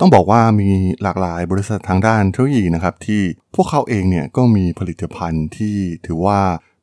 [0.00, 0.70] ต้องบอกว่ามี
[1.02, 3.22] หลากหลายบริษัททางด้านเทคโนโลยีนะครับที่
[3.54, 6.40] พวกเขาเองเนี่ยก็มีผลิตภัณฑ์ที่ถือว่า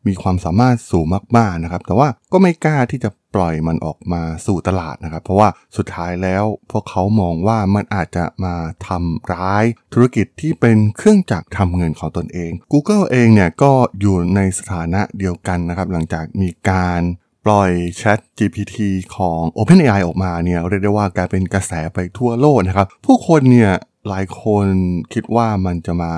[0.08, 1.06] มีความสามารถสูง
[1.38, 8.56] มากๆนะครับ แต่ว่าก็ไม่กล้าที่จะปล่อยมันออกมาสู่ตลาดนะครับ เพราะว่าสุดท้ายแล้วพวกเขามองว่ามันอาจจะมา
[8.88, 9.64] ทำร้าย
[9.94, 17.02] ธุรกิจที่เป็นเครื่องจักรทำเงินของตนเอง Google เองเนี่ยก็อยู่ในสถานะเดียวกันนะครับ หลังจากมีการ
[17.46, 18.76] ปล่อย Chat GPT
[19.16, 23.72] ของ OpenAI ออกมาเนี่ยเรียกได้ว่ากลายเป็นกระแสไปทั่วโลกนะครับ ผู้คนเนี่ย
[24.08, 24.66] หลายคน
[25.14, 26.14] คิดว่ามันจะมา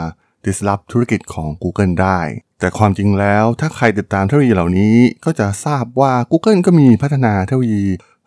[0.46, 2.20] disrupt ธุรกิจของ Google ได้
[2.60, 4.96] แต่ความจริงแล้วถ้าใครติดตามเทคโนโลยีเหล่านี้
[5.26, 7.86] ก็จะทราบว่า Google ก็มีพัฒนาเทคโนโลยี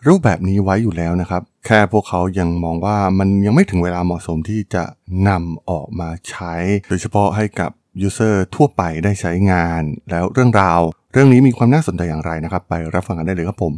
[0.09, 4.85] รูปแบบนี้ไว้อยู่แล้วนะครับ แค่พวกเขายังมองว่ามันยังไม่ถึงเวลาเหมาะสมที่จะ
[5.29, 6.55] นำออกมาใช้
[6.89, 7.71] โดยเฉพาะให้กับ
[8.03, 10.81] ยูเซอร์ทั่วไปได้ใช้งาน แล้วเรื่องราว
[11.13, 13.73] เรื่องนี้มีความน่าสนใจอย่างไรนะครับ ไปรับฟังกันได้เลยครับผม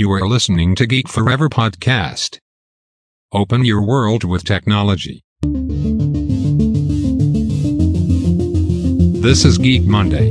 [0.00, 2.30] You are listening to Geek Forever podcast.
[3.40, 5.16] Open your world with technology.
[9.26, 10.26] This is Geek Monday.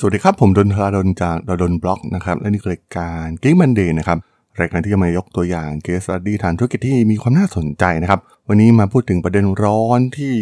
[0.00, 4.18] สวัสดีครับ ผมดนทราดนจากดนบล็อกนะครับ และนี่คือรายการ Geek Monday นะครับ
[4.60, 10.34] รายการที่จะมายกตัวอย่างเกส e ั t ดี้ทางธุรกิจที่มีความน่าสนใจนะครับ วันนี้มาพูดถึงประเด็นร้อนที่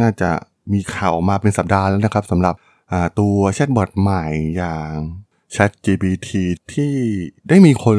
[0.00, 0.30] น่าจะ
[0.72, 2.54] มีข่าวมาเป็นสัปดาห์แล้วนะครับสำหรับ
[3.18, 4.24] ตัวแชทบอทใหม่
[4.56, 4.92] อย่าง
[5.54, 6.28] Chat GPT
[6.72, 6.94] ที่
[7.48, 7.98] ได้มีคน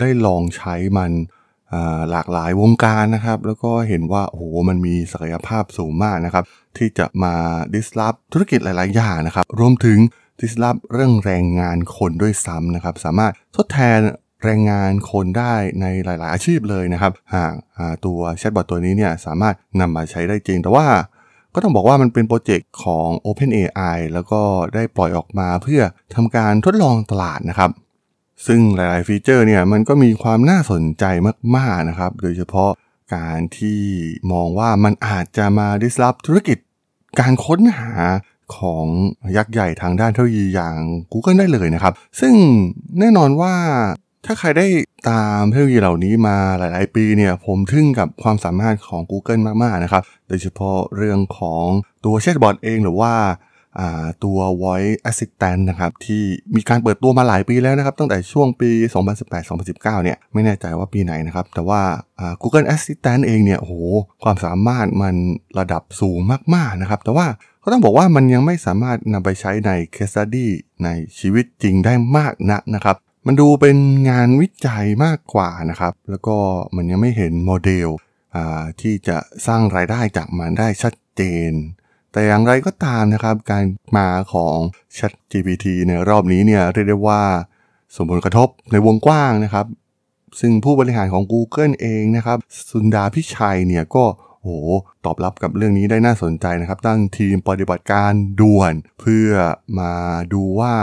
[0.00, 1.12] ได้ลองใช้มัน
[2.10, 6.44] หลากหลายวงการนะครับ แล้วก็เห็นว่าโอ้โหมันมีศักยภาพสูงมากนะครับ
[6.76, 7.34] ที่จะมา
[7.74, 9.98] disrupt ธุรกิจหลาย ๆ อย่างนะครับ รวมถึง
[10.40, 14.00] disrupt เรื่องแรงงานคนด้วยซ้ำนะครับ สามารถทดแทน
[14.44, 17.52] แรงงานคนได้ในหลาย ๆ อาชีพเลยนะครับ หาก
[18.04, 20.86] ตัว chatbot ตัวนี้เนี่ยสามารถนำมาใช้ได้จริง แต่ว่า
[21.54, 24.40] ก็ต้องบอกว่ามันเป็น project ของ OpenAI แล้วก็
[24.74, 25.82] ได้ปล่อยออกมาเพื่อ
[26.14, 27.70] ทำการทดลองตลาดนะครับ
[28.46, 31.04] ซึ่งหลาย ๆ feature เนี่ยมันก็มีความน่าสนใจ
[31.56, 32.70] มาก ๆ นะครับ โดยเฉพาะ
[33.14, 33.80] การที่
[34.32, 36.58] มองว่ามันอาจจะมา disrupt ธุรกิจ
[37.20, 37.92] การค้นหา
[38.56, 38.86] ของ
[39.36, 40.76] ยักษ์ใหญ่ทางด้านเทคโนโลยีอย่าง
[41.12, 42.34] Google ได้เลยนะครับ ซึ่ง
[42.98, 43.54] แน่นอนว่า
[44.26, 44.66] ถ้าใครได้
[45.10, 51.66] ตามเทคโนโลยีเหล่านี้มาหลาย ๆ ปีเนี่ยผมทึ่งกับความสามารถของ Google มาก ๆ นะครับ โดยเฉพาะเรื่องของ
[52.04, 53.14] ตัวแชทบอทเองหรือว่า
[54.24, 56.22] ตัว voice assistant นะครับ ที่
[56.56, 58.70] มีการเปิดตัวมาหลายปีแล้วนะครับ ตั้งแต่ช่วงปี
[59.32, 61.82] 2018-2019 เนี่ย ไม่แน่ใจว่าปีไหนนะครับ แต่ว่า
[62.42, 63.74] Google Assistant เองเนี่ยโอ้โห
[64.22, 65.14] ความสามารถมัน
[65.58, 66.18] ระดับสูง
[66.54, 67.26] มาก ๆ นะครับ แต่ว่า
[67.62, 70.48] ก็ต้องบอกว่ามันยังไม่สามารถนำไปใช้ใน case study
[70.84, 72.96] ในชีวิตจริงได้มากนักนะครับ
[73.30, 73.78] มันดูเป็น
[74.10, 76.36] งานวิจัยมากกว่านะครับ แล้วก็
[76.76, 77.88] มันยังไม่เห็นโมเดล
[78.80, 81.52] ที่จะสร้างรายได้จากมันได้ชัดเจน
[82.12, 83.64] แต่อย่างไรก็ตามนะครับ การ
[83.96, 84.56] มาของ
[84.96, 87.22] Chat GPT ในรอบนี้เนี่ยเรียกได้ว่า
[87.96, 89.66] ส่งผลกระทบในวงกว้างนะครับ
[90.40, 92.38] ซึ่งผู้บริหารของ Google เองนะครับ
[92.70, 94.04] สุนดาพิชัยเนี่ยก็
[94.40, 94.50] โอ้โห
[95.04, 99.30] ตอบรับกับเรื่องนี้ได้น่าสนใจนะครับ ตั้งทีมปฏิบัติการด่วน เพื่อ
[99.78, 99.92] มา
[100.32, 100.74] ดูว่า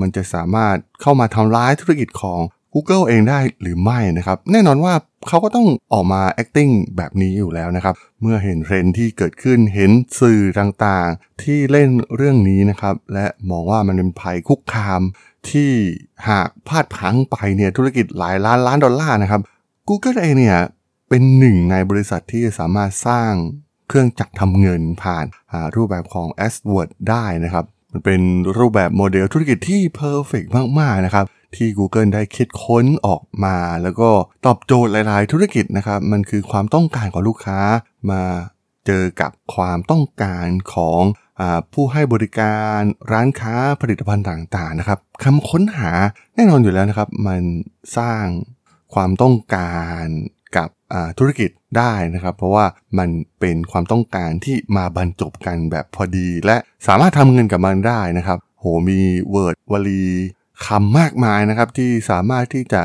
[0.00, 2.40] มันจะสามารถเข้ามาทำร้ายธุรกิจของ
[2.74, 4.94] Google เองได้หรือไม่นะครับ แน่นอนว่า
[5.28, 15.00] เขาก็ต้องออกมา acting แบบนี้อยู่แล้วนะครับ เมื่อเห็นเทรนที่เกิดขึ้นเห็นสื่อต่างๆ ที่เล่นเรื่องนี้นะครับ และมองว่ามันเป็นภัยคุกคาม
[15.50, 15.70] ที่
[16.28, 19.40] หากพลาดพังไปเนี่ยธุรกิจหลายล้านล้านดอลลาร์นะครับ
[19.88, 20.58] Google เองเนี่ย
[21.08, 23.32] เป็นหนึ่งในบริษัทที่สามารถสร้าง
[23.88, 27.64] เครื่องจักรทำเงินผ่านรูปแบบของ AdWords ได้นะครับ
[27.98, 28.24] มันเป็น
[28.58, 30.44] รูปแบบโมเดลธุรกิจที่ perfect
[30.78, 31.26] มาก ๆ นะครับ
[31.56, 34.08] ที่ Google ได้คิดค้นออกมา แล้วก็
[34.46, 37.60] ตอบโจทย์หลาย ๆ ธุรกิจนะครับ มันคือความต้องการของลูกค้า
[38.10, 38.22] มา
[38.86, 41.02] เจอกับความต้องการของ
[41.40, 41.42] อ
[41.72, 42.80] ผู้ให้บริการ
[43.12, 45.90] ร้านค้าผลิตภัณฑ์ต่างๆนะครับคำค้นหา
[46.34, 47.42] แน่นอนอยู่แล้วนะครับ มัน
[47.98, 48.24] สร้าง
[48.94, 50.04] ความต้องการ
[50.56, 50.68] กับ
[51.18, 52.66] ธุรกิจได้นะครับ เพราะว่า
[52.98, 53.08] มัน
[53.40, 59.00] เป็นความต้องการที่มาบรรจบกันแบบพอดี และสามารถทำเงินกับมันได้นะครับ โหมี
[59.30, 60.06] เวิร์ดวลี
[60.66, 62.82] คำมากมายนะครับที่สามารถที่จะ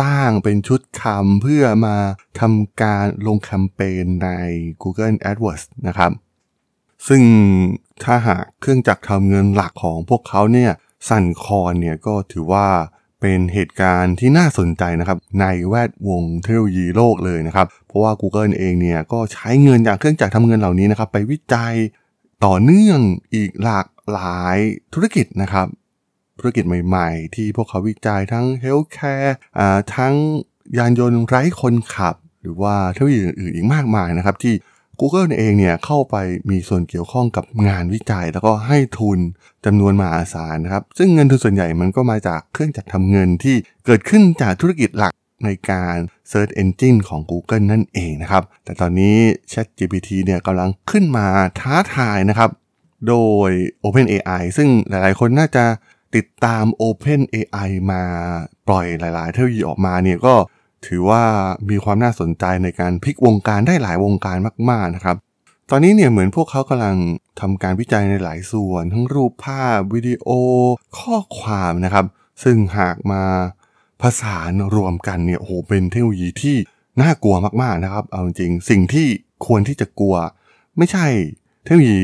[0.00, 1.96] สร้างเป็นชุดคำเพื่อมา
[2.40, 4.28] ทำการลงแคมเปญใน
[4.82, 6.12] Google AdWords นะครับ
[7.08, 7.22] ซึ่ง
[8.04, 10.72] ถ้าหากเครื่องจักรทำเงินหลักของพวกเขาเนี่ย
[11.08, 12.68] สั่นคลอนเนี่ยก็ถือว่า
[13.20, 21.74] เป็นเหตุการณ์ที่น่าสนใจนะครับในแวดวงเทคโนโลยีโลกเลยนะครับ เพราะว่า Google เองเนี่ยก็ใช้เงินจากเครื่องจักรทำเงินเหล่านี้นะครับไปวิจัย
[22.44, 22.98] ต่อเนื่อง
[23.34, 24.58] อีกหลากหลาย
[24.94, 25.66] ธุรกิจนะครับ
[26.38, 29.36] ธุรกิจใหม่ๆ ที่พวกเขาวิจัยทั้ง healthcare
[29.96, 30.14] ทั้ง
[30.78, 34.54] ยานยนต์ไร้คนขับ หรือว่าเทคโนโลยีอื่นๆอีกมากมายนะครับที่
[35.00, 36.16] Google เองเนี่ยเข้าไป
[36.50, 39.18] มีส่วนเกี่ยวข้องกับงานวิจัย แล้วก็ให้ทุน
[39.64, 43.56] จำนวนมหาศาลนะครับ ซึ่งเงินทุนส่วนใหญ่มันก็มาจากเครื่องจักรทำเงินที่
[43.86, 45.12] เกิดขึ้นจากธุรกิจหลัก
[45.44, 45.96] ในการ
[46.30, 49.16] Search Engine ของ Google นั่นเองนะครับ แต่ตอนนี้
[49.52, 51.26] ChatGPT เนี่ยกำลังขึ้นมา
[51.60, 52.50] ท้าทายนะครับ
[53.08, 53.16] โด
[53.48, 53.50] ย
[53.84, 55.64] OpenAI ซึ่งหลายๆ คนน่าจะ
[56.16, 58.02] ติดตาม OpenAI มา
[58.68, 60.34] ปล่อยหลาย ๆ เทคโนโลยีออกมาเนี่ยก็
[60.86, 61.22] ถือว่า
[61.70, 64.36] มีความน่าสนใจในการพลิกวงการได้หลายวงการ
[64.70, 65.16] มากๆนะครับ
[65.70, 66.96] ตอนนี้เนี่ยเหมือนพวกเขากำลัง
[67.40, 70.28] ทำการวิจัยในหลายส่วน ทั้งรูปภาพ วิดีโอ
[70.98, 72.06] ข้อความนะครับ
[72.42, 73.22] ซึ่งหากมา
[74.00, 76.56] ผสานรวมกันเนี่ยโอ้โหเป็นเทคโนโลยีที่
[77.02, 79.06] น่ากลัวมากๆนะครับ เอาจริงสิ่งที่
[79.46, 80.16] ควรที่จะกลัว
[80.78, 81.06] ไม่ใช่
[81.62, 82.00] เทคโนโลยี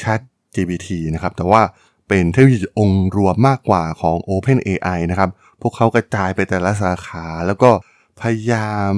[0.00, 0.20] Chat
[0.54, 1.62] GPT นะครับ แต่ว่า
[2.08, 5.30] เป็นเทคโนโลยีองค์รวมมากกว่าของ OpenAI นะครับ
[5.60, 7.70] พวกเขากระจายไปแต่ละสาขาแล้วก็
[8.20, 8.92] พยายาม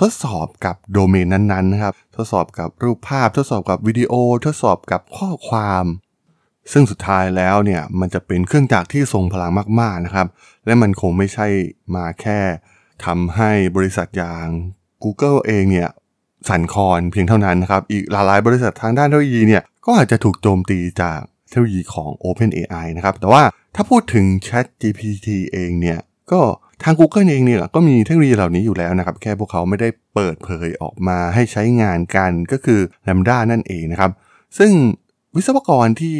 [0.00, 4.12] ทดสอบกับโดเมนนั้นๆนะครับ ทดสอบกับรูปภาพ ทดสอบกับวิดีโอ
[4.46, 5.84] ทดสอบกับข้อความ
[6.72, 10.26] ซึ่งสุดท้ายแล้วเนี่ยมันจะเป็นเครื่องจักรที่ทรงพลังมากๆนะครับ
[10.66, 11.46] และมันคงไม่ใช่
[11.94, 12.40] มาแค่
[13.04, 14.46] ทำให้บริษัทอย่าง
[15.02, 15.90] Google เองเนี่ย
[16.48, 23.42] สั่นคลอนเพียงเท่านั้นนะครับ อีกหลายๆบริษัททางด้านเทคโนโลยีเนี่ยก็อาจจะถูกโจมตีจากเทคโนโลยีของ OpenAI นะครับ แต่ว่า
[23.74, 25.98] ถ้าพูดถึง ChatGPT เองเนี่ย
[26.32, 26.40] ก็
[26.82, 34.10] ทาง Google เองเนี่ยก็มีเทคโนโลยีเหล่านี้อยู่แล้วนะครับ แค่พวกเขาไม่ได้เปิดเผยออกมาให้ใช้งานกันก็คือ Lambda นั่นเองนะครับ
[34.58, 34.72] ซึ่ง
[35.36, 36.18] วิศวกรที่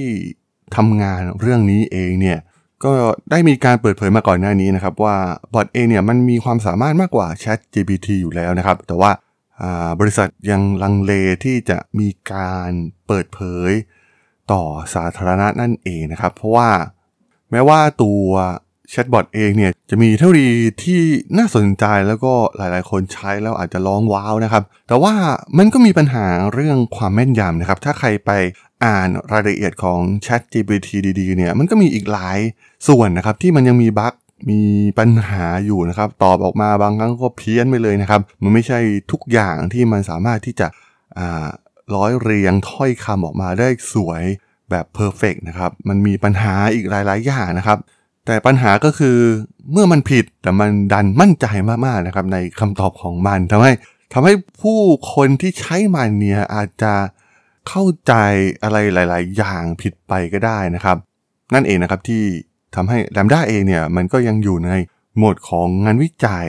[0.76, 2.38] ทำงานเรื่องนี้เองเนี่ย
[2.84, 2.90] ก็
[3.30, 5.16] ได้มีการเปิดเผยมาก่อนหน้านี้นะครับ ว่า
[5.54, 9.10] บอทเองเนี่ยมันมีความสามารถมากกว่า Chat GPT อยู่แล้วนะครับ แต่ว่า
[10.00, 11.12] บริษัทยังลังเล
[11.44, 12.70] ที่จะมีการ
[13.06, 13.70] เปิดเผย
[14.52, 14.62] ต่อ
[14.94, 16.70] สาธารณะนั่นเองนะครับ เพราะว่า
[17.50, 18.22] แม้ว่าตัว
[18.90, 21.00] แชทบอทเองเนี่ยจะมีเทคโนโลยีที่
[21.38, 25.14] น่าสนใจแล้วก็หลายๆ คนใช้แล้วอาจจะร้องว้าวนะครับ แต่ว่า
[25.58, 28.30] มันก็มีปัญหาเรื่องความแม่นยำนะครับ ถ้าใครไป
[28.84, 30.88] อ่านรายละเอียดของ Chat GPT
[31.20, 32.38] ดีๆเนี่ยมันก็มีอีกหลาย
[32.88, 34.14] ส่วนนะครับที่มันยังมีบั๊ก
[34.50, 34.60] มี
[34.98, 38.78] ปัญหาอยู่นะครับ ตอบออกมาบางครั้งก็เพี้ยนไปเลยนะครับ มันไม่ใช่
[39.12, 40.68] ทุกอย่างที่มันสามารถที่จะ
[41.94, 44.22] ร้อยเรียงถ้อยคำออกมาได้สวย
[44.70, 47.78] แบบเพอร์เฟกนะครับ มันมีปัญหาอีกหลาย ๆ อย่างนะครับ
[48.26, 49.18] แต่ปัญหาก็คือ
[49.72, 51.46] เมื่อมันผิดแต่มันดันมั่นใจ
[51.86, 53.72] มากๆนะครับในคำตอบของมันทำให้
[54.12, 54.80] ทำให้ผู้
[55.14, 56.94] คนที่ใช้มันเนี่ยอาจจะ
[57.68, 58.12] เข้าใจ
[58.62, 60.96] อะไรหลาย ๆ อย่างผิดไปก็ได้นะครับ
[61.54, 62.22] นั่นเองนะครับที่
[62.74, 64.72] ทำให้ Lambda เองเนี่ยมันก็ยังอยู่ใน
[65.16, 66.48] โหมดของงานวิจัย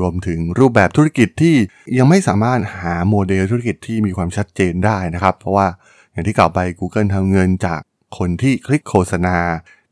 [0.00, 1.54] รวมถึงรูปแบบธุรกิจที่
[1.98, 5.66] ยังไม่สามารถหาโมเดลธุรกิจที่มีความชัดเจนได้นะครับ เพราะว่า
[6.12, 7.80] อย่างที่กล่าวไป Google ทำเงินจาก
[8.18, 9.36] คนที่คลิกโฆษณา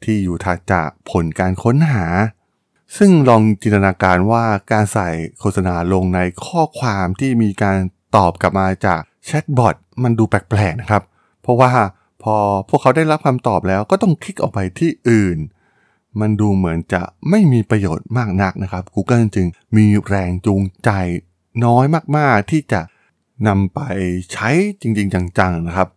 [0.05, 2.07] ที่อยู่ถัดจากผลการค้นหา
[2.97, 5.09] ซึ่งลองจินตนาการว่าการใส่
[5.39, 7.79] โฆษณาลงในข้อความที่มีการ
[8.17, 11.03] ตอบกลับมาจากแชทบอทมันดูแปลกๆนะครับ
[11.43, 11.73] เพราะว่า
[12.23, 12.37] พอ
[12.69, 15.39] พวกเขาได้รับคำตอบแล้วก็ต้องคลิกออกไปที่อื่น
[16.21, 19.47] มันดูเหมือนจะไม่มีประโยชน์มากนักนะครับ Google จึง
[19.77, 20.91] มีแรงจูงใจ
[21.65, 21.85] น้อย
[22.17, 22.81] มากๆที่จะ
[23.49, 23.81] นำไป
[24.33, 25.89] ใช้จริงๆ จังๆนะครับ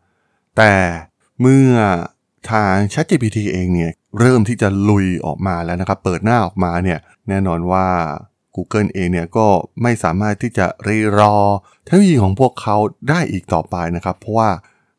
[0.57, 0.73] แต่
[1.41, 1.69] เมื่อ
[2.53, 6.99] ทาง ChatGPT เองเนี่ยเริ่มที่จะลุยออกมาแล้วนะครับ เปิดหน้าออกมาเนี่ย
[7.29, 7.87] แน่นอนว่า
[8.55, 9.47] Google เองเนี่ยก็
[9.81, 11.35] ไม่สามารถที่จะรีรอ
[11.85, 12.75] เทคโนโลยีของพวกเขา
[13.09, 14.49] ได้อีกต่อไปนะครับ เพราะว่า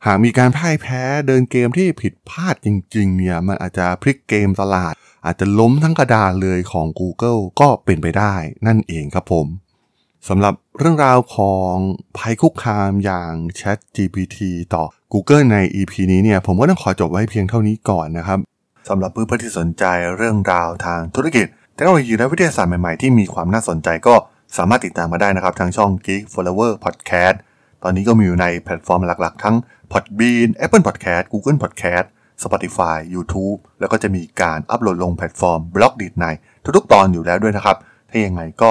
[0.06, 4.95] หากมีการพ่ายแพ้เดินเกมที่ผิดพลาดจริงๆเนี่ยมันอาจจะพลิกเกมตลาด
[5.27, 8.35] อาจจะล้มทั้งกระดานเลยของ Google ก็เป็นไปได้
[8.67, 9.47] นั่นเองครับผม
[10.28, 11.75] สำหรับเรื่องราวของ
[12.18, 14.38] ภัยคุกคามอย่าง ChatGPT
[14.75, 18.38] ต่อ Google ใน EP นี้เนี่ยผมก็ต้องขอจบไว้เพียงเท่านี้ก่อนนะครับ
[18.88, 19.85] สำหรับเพื่อนๆที่สนใจ
[20.16, 24.14] เรื่องราวทางธุรกิจเทคโนโลยีและวิทยาศาสตร์ใหม่ๆที่มีความน่าสนใจก็
[24.56, 27.37] สามารถติดตามมาได้นะครับ ทางช่อง Geek Forever Podcast
[27.82, 29.56] ตอนนี้ก็มีอยู่ในแพลตฟอร์มหลักๆ ทั้ง
[29.92, 32.06] Podbean Apple Podcast Google Podcast
[32.42, 36.26] Spotify YouTube แล้วก็จะมีการอัปโหลดลงแพลตฟอร์ม Blockdit ใน
[36.76, 37.76] ทุกๆ ตอนอยู่แล้วด้วยนะครับ
[38.11, 38.70] ถ้ายังไงก็